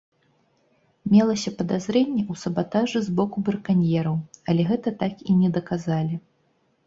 Мелася 1.15 1.51
падазрэнне 1.59 2.23
ў 2.31 2.41
сабатажы 2.45 2.99
з 3.07 3.13
боку 3.19 3.37
браканьераў, 3.49 4.17
але 4.53 4.61
гэта 4.73 4.89
так 5.03 5.13
і 5.29 5.39
не 5.43 5.49
даказалі. 5.59 6.15